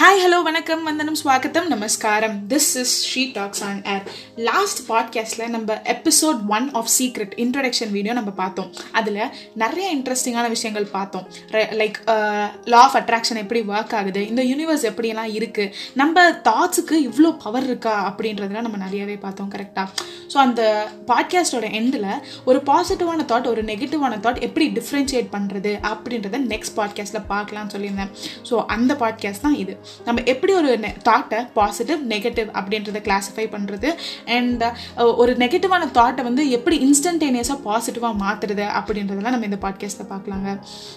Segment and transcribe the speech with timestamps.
[0.00, 0.84] Hi hello வணக்கம்.
[0.88, 2.36] வந்தனம் ஸ்வாகத்தம் நமஸ்காரம்.
[2.50, 4.04] This is She Talks on air
[4.46, 8.70] last பாட்காஸ்ட்டில் நம்ம episode one of secret introduction video நம்ம பார்த்தோம்.
[8.98, 9.18] அதில்
[9.62, 11.26] நிறைய இன்ட்ரெஸ்டிங்கான விஷயங்கள் பார்த்தோம்.
[11.80, 11.98] லைக்
[12.74, 17.94] லா ஆஃப் அட்ராக்ஷன் எப்படி ஒர்க் ஆகுது இந்த யூனிவர்ஸ் எப்படியெல்லாம் இருக்குது நம்ம தாட்ஸுக்கு இவ்வளோ பவர் இருக்கா
[18.10, 20.62] அப்படின்றதுலாம் நம்ம நிறையவே பார்த்தோம் கரெக்டாக ஸோ அந்த
[21.12, 22.10] பாட்காஸ்டோட எண்டில்
[22.44, 28.12] ஒரு பாசிட்டிவான தாட் ஒரு நெகட்டிவான தாட் எப்படி டிஃப்ரென்ஷியேட் பண்ணுறது அப்படின்றத நெக்ஸ்ட் பாட்காஸ்ட்டில் பார்க்கலாம்னு சொல்லியிருந்தேன்.
[28.50, 29.76] ஸோ அந்த பாட்காஸ்ட் தான் இது.
[30.06, 30.70] நம்ம எப்படி ஒரு
[31.08, 33.88] தாட்டை பாசிட்டிவ் நெகட்டிவ் அப்படின்றத கிளாஸிஃபை பண்ணுறது
[34.36, 34.64] அண்ட்
[35.22, 40.48] ஒரு நெகட்டிவான தாட்டை வந்து எப்படி இன்ஸ்டன்டேனியஸாக பாசிட்டிவாக மாற்றுறது அப்படின்றதெல்லாம் நம்ம இந்த பாட்காஸ்ட்டில் பார்க்கலாங்க.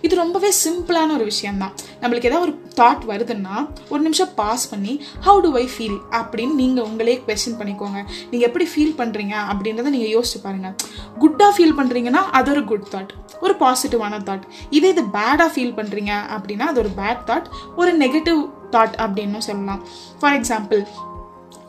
[0.00, 3.56] இது ரொம்பவே சிம்பிளான ஒரு விஷயம் தான் நம்மளுக்கு ஏதாவது ஒரு தாட் வருதுன்னா
[3.88, 4.94] ஒரு நிமிஷம் பாஸ் பண்ணி
[5.26, 7.98] ஹவு டு ஐ ஃபீல் அப்படின்னு நீங்கள் உங்களே கொஸ்டின் பண்ணிக்கோங்க.
[8.30, 10.74] நீங்கள் எப்படி ஃபீல் பண்ணுறீங்க அப்படின்றத நீங்கள் யோசிச்சு பாருங்கள்
[11.18, 16.12] குட்டாக ஃபீல் பண்ணுறீங்கன்னா அது ஒரு குட் தாட் ஒரு பாசிட்டிவான தாட் இதே இது பேடாக ஃபீல் பண்ணுறீங்க
[16.36, 18.40] அப்படின்னா அது ஒரு பேட் தாட் ஒரு நெகட்டிவ்
[18.72, 19.82] தாட் அப்படின்னு சொல்லலாம்
[20.20, 20.82] ஃபார் எக்ஸாம்பிள்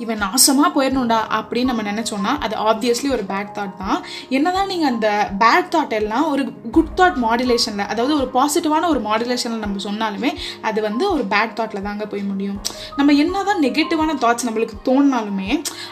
[0.03, 3.99] இவன் நாசமாக போயிடணும்டா அப்படின்னு நம்ம நினச்சோன்னா அது ஆப்வியஸ்லி ஒரு பேட் தாட் தான்.
[4.38, 5.08] என்னதான் நீங்கள் அந்த
[5.43, 6.43] பேட் தாட் எல்லாம் ஒரு
[6.77, 11.85] குட் தாட் மாடுலேஷனில் அதாவது ஒரு பாசிட்டிவான ஒரு மாடுலேஷனில் நம்ம சொன்னாலுமே அது வந்து ஒரு பேட் தாட்டில்
[11.88, 12.59] தாங்க போய் முடியும்.
[12.95, 15.49] நம்ம என்னதான் நெகட்டிவான தாட்ஸ் நம்மளுக்கு தோணினாலுமே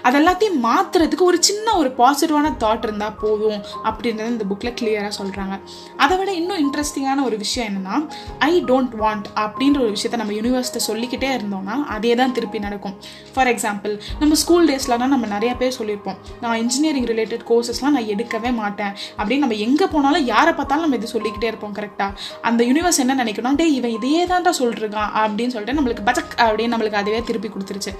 [0.09, 5.55] அதெல்லாத்தையும் மாற்றுறதுக்கு ஒரு சின்ன ஒரு பாசிட்டிவான தாட் இருந்தால் போதும் அப்படின்றத இந்த புக்கில் கிளியராக சொல்கிறாங்க
[5.97, 7.95] அதை விட இன்னும் இன்ட்ரெஸ்டிங்கான ஒரு விஷயம் என்னென்னா
[8.39, 12.95] ஐ டோன்ட் வாண்ட் அப்படின்ற ஒரு விஷயத்த நம்ம யூனிவர்ஸ்ட்டை சொல்லிக்கிட்டே இருந்தோம்னா அதே தான் திருப்பி நடக்கும்.
[13.33, 18.51] ஃபார் எக்ஸாம்பிள் நம்ம ஸ்கூல் டேஸ்லலாம் நம்ம நிறைய பேர் சொல்லியிருப்போம் நான் இன்ஜினியரிங் ரிலேட்டட் கோர்சஸ்லாம் நான் எடுக்கவே
[18.61, 18.93] மாட்டேன்.
[19.19, 22.11] அப்படின்னு நம்ம எங்கே போனாலும் யாரை பார்த்தாலும் நம்ம இது சொல்லிக்கிட்டே இருப்போம் கரெக்டாக
[22.49, 27.01] அந்த யூனிவர்ஸ் என்ன நினைக்கணும் டே இவன் இதையே தான்டா சொல்லிருக்கான் அப்படின்னு சொல்லிட்டு நம்மளுக்கு பஜக் அப்படின்னு நம்மளுக்கு
[27.01, 27.93] அதுவே திருப்பி கொடுத்துருச்சு.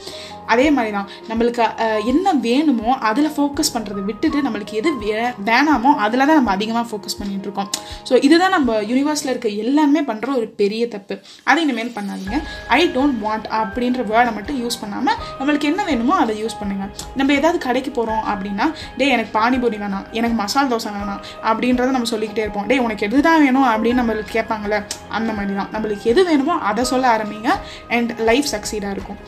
[0.54, 1.64] அதே மாதிரி தான் நம்மளுக்கு
[2.12, 5.14] என்ன வேணுமோ அதில் ஃபோக்கஸ் பண்ணுறதை விட்டுட்டு நம்மளுக்கு எது வே
[5.50, 7.70] வேணாமோ அதில் தான் நம்ம அதிகமாக ஃபோக்கஸ் பண்ணிட்டு இருக்கோம்.
[8.10, 11.16] ஸோ இதுதான் நம்ம யூனிவர்ஸில் இருக்க எல்லாமே பண்ணுற ஒரு பெரிய தப்பு.
[11.50, 12.38] அதை இனிமேல் பண்ணாதீங்க.
[12.78, 16.86] ஐ டோன்ட் வாண்ட் அப்படின்ற வேர்டை மட்டும் யூஸ் பண்ணாமல் நம்மளுக்கு என்ன வேணுமோ அதை யூஸ் பண்ணுங்க.
[17.20, 18.68] நம்ம ஏதாவது கடைக்கு போகிறோம் அப்படின்னா
[18.98, 22.68] டே எனக்கு பானிபூரி வேணாம் எனக்கு மசால் தோசை வேணாம் அப்படின்றத நம்ம சொல்லிக்கிட்டே இருப்போம்.
[22.72, 23.68] டே உனக்கு எது தான் வேணும்?
[23.74, 24.80] அப்படின்னு நம்மளுக்கு கேட்பாங்கல்ல
[25.18, 25.74] அந்த மாதிரி தான்.
[25.76, 27.52] நம்மளுக்கு எது வேணுமோ அதை சொல்ல ஆரம்பிங்க
[27.98, 29.22] அண்ட் லைஃப் சக்சீடாக இருக்கும்.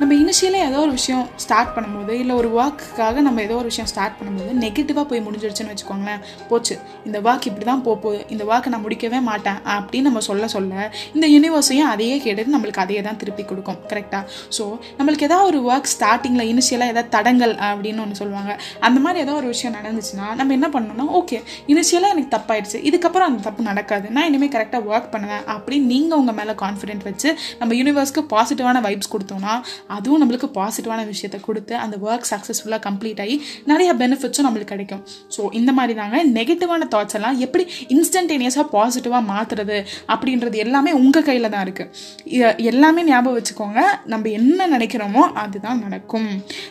[0.00, 4.14] நம்ம இனிஷியலாக ஏதோ ஒரு விஷயம் ஸ்டார்ட் பண்ணும்போது இல்லை ஒரு ஒர்க்குக்காக நம்ம ஏதோ ஒரு விஷயம் ஸ்டார்ட்
[4.18, 6.20] பண்ணும்போது நெகட்டிவாக போய் முடிஞ்சிடுச்சுன்னு வச்சுக்கோங்களேன்.
[6.50, 6.74] போச்சு.
[7.08, 8.20] இந்த ஒர்க் இப்படி தான் போகுது.
[8.34, 13.02] இந்த ஒர்க்கை நான் முடிக்கவே மாட்டேன் அப்படின்னு நம்ம சொல்ல சொல்ல இந்த யூனிவர்ஸையும் அதையே கேட்டது நம்மளுக்கு அதையே
[13.08, 13.78] தான் திருப்பி கொடுக்கும்.
[13.90, 14.22] கரெக்டாக
[14.58, 14.64] ஸோ
[15.00, 18.54] நம்மளுக்கு ஏதாவது ஒரு ஒர்க் ஸ்டார்டிங்கில் இனிஷியலாக ஏதாவது தடங்கள் அப்படின்னு ஒன்று சொல்லுவாங்க.
[18.88, 21.40] அந்த மாதிரி ஏதோ ஒரு விஷயம் நடந்துச்சுன்னா நம்ம என்ன பண்ணணும்னா ஓகே
[21.74, 22.80] இனிஷியலாக எனக்கு தப்பாயிடுச்சு.
[22.90, 24.08] இதுக்கப்புறம் அந்த தப்பு நடக்காது.
[24.16, 27.28] நான் இனிமேல் கரெக்டாக ஒர்க் பண்ணுவேன் அப்படின்னு நீங்கள் உங்கள் மேலே கான்ஃபிடென்ட் வச்சு
[27.62, 29.54] நம்ம யூனிவர்ஸ்க்கு பாசிட்டிவான வைப்ஸ் கொடுத்தோம்னா
[29.96, 33.36] அதுவும் நம்மளுக்கு பாசிட்டிவான விஷயத்த கொடுத்து அந்த ஒர்க் சக்ஸஸ்ஃபுல்லாக கம்ப்ளீட் ஆகி
[33.70, 35.02] நிறைய பெனிஃபிட்ஸும் நம்மளுக்கு கிடைக்கும்.
[35.36, 39.78] ஸோ இந்த மாதிரி தாங்க நெகட்டிவான தாட்ஸ் எல்லாம் எப்படி இன்ஸ்டன்டேனியஸாக பாசிட்டிவாக மாற்றுறது
[40.14, 43.80] அப்படின்றது எல்லாமே உங்கள் கையில் தான் இருக்குது எல்லாமே ஞாபகம் வச்சுக்கோங்க.
[44.12, 46.28] நம்ம என்ன நினைக்கிறோமோ அதுதான் நடக்கும்.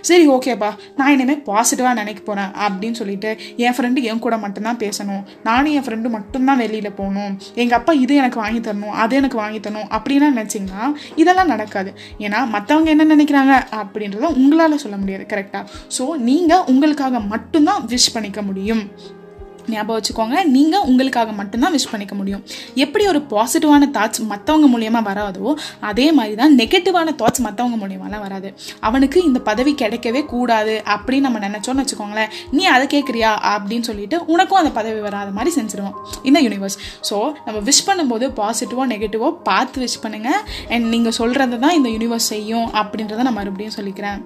[0.09, 0.69] சரி ஓகேப்பா
[1.00, 3.31] நான் இனிமேல் பாசிட்டிவாக நினைக்க போகிறேன் அப்படின்னு சொல்லிட்டு
[3.66, 5.24] என் ஃப்ரெண்டு என் கூட மட்டும்தான் பேசணும்.
[5.47, 7.34] நானும் என் ஃப்ரெண்டு மட்டும்தான் வெளியில் போகணும்.
[7.62, 10.85] எங்கள் அப்பா இது எனக்கு வாங்கி தரணும் அது எனக்கு வாங்கி தரணும் அப்படின்லாம் நினச்சிங்கன்னா
[11.24, 11.91] இதெல்லாம் நடக்காது.
[12.25, 15.64] ஏன்னா மற்றவங்க என்ன நினைக்கிறாங்க அப்படின்றத உங்களால் சொல்ல முடியாது கரெக்டாக
[15.97, 18.84] ஸோ நீங்கள் உங்களுக்காக மட்டும்தான் விஷ் பண்ணிக்க முடியும்.
[19.75, 20.35] ஞாபகம் வச்சுக்கோங்க.
[20.56, 22.44] நீங்கள் உங்களுக்காக மட்டும்தான் விஷ் பண்ணிக்க முடியும்.
[22.84, 25.47] எப்படி ஒரு பாசிட்டிவான தாட்ஸ் மற்றவங்க மூலியமாக வராதோ
[25.90, 28.52] அதே மாதிரி தான் நெகட்டிவான தாட்ஸ் மற்றவங்க மூலியமாலாம் வராது.
[28.90, 32.31] அவனுக்கு இந்த பதவி கிடைக்கவே கூடாது அப்படின்னு நம்ம நினச்சோன்னு வச்சுக்கோங்களேன்.
[32.58, 35.97] நீ அதை கேட்குறியா அப்படின்னு சொல்லிட்டு உனக்கும் அந்த பதவி வராத மாதிரி செஞ்சிருவோம்
[36.29, 36.78] இந்த யூனிவர்ஸ்
[37.09, 40.41] ஸோ நம்ம விஷ் பண்ணும்போது பாசிட்டிவோ நெகட்டிவோ பார்த்து விஷ் பண்ணுங்கள்
[40.74, 44.22] அண்ட் நீங்கள் சொல்கிறது தான் இந்த யூனிவர்ஸ் செய்யும் அப்படின்றத நான் மறுபடியும் சொல்லிக்கிறேன்.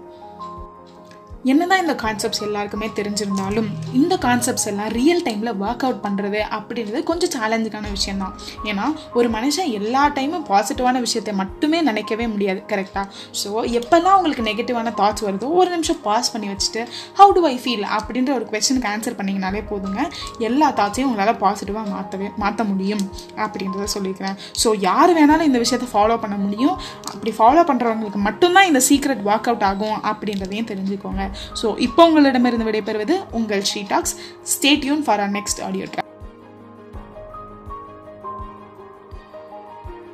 [1.51, 3.67] என்னதான் இந்த கான்செப்ட்ஸ் எல்லாருக்குமே தெரிஞ்சிருந்தாலும்
[3.99, 8.35] இந்த கான்செப்ட்ஸ் எல்லாம் ரியல் டைமில் ஒர்க் அவுட் பண்ணுறது அப்படின்றது கொஞ்சம் சேலஞ்சுக்கான விஷயம் தான்
[8.69, 8.85] ஏன்னா
[9.19, 13.05] ஒரு மனுஷன் எல்லா டைமும் பாசிட்டிவான விஷயத்தை மட்டுமே நினைக்கவே முடியாது கரெக்டாக
[13.41, 16.83] ஸோ எப்போல்லாம் உங்களுக்கு நெகட்டிவான தாட்ஸ் வருதோ ஒரு நிமிஷம் பாஸ் பண்ணி வச்சுட்டு
[17.19, 20.00] ஹவு டு ஐ ஃபீல் அப்படின்ற ஒரு கொஸ்டினுக்கு ஆன்சர் பண்ணிங்கனாலே போதுங்க.
[20.47, 23.03] எல்லா தாட்ஸையும் உங்களால் பாசிட்டிவாக மாற்றவே மாற்ற முடியும்
[23.44, 26.75] அப்படின்றத சொல்லியிருக்கிறேன் ஸோ யார் வேணாலும் இந்த விஷயத்தை ஃபாலோ பண்ண முடியும்.
[27.13, 31.29] அப்படி ஃபாலோ பண்ணுறவங்களுக்கு மட்டும்தான் இந்த சீக்ரெட் ஒர்க் அவுட் ஆகும் அப்படின்றதையும் தெரிஞ்சுக்கோங்க.
[31.62, 34.15] ஸோ இப்போ உங்களிடமிருந்து விடைபெறுவது உங்கள் She Talks
[34.53, 36.02] stay tuned for our next audio track